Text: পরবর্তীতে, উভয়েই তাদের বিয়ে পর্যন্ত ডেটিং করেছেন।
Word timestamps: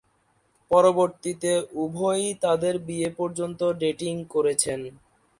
পরবর্তীতে, 0.71 1.51
উভয়েই 1.75 2.29
তাদের 2.41 2.73
বিয়ে 2.87 3.09
পর্যন্ত 3.19 3.61
ডেটিং 3.81 4.13
করেছেন। 4.33 4.79